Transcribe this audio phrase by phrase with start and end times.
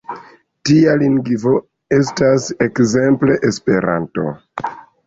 [0.69, 1.53] Tia lingvo
[1.99, 4.31] estas ekzemple Esperanto.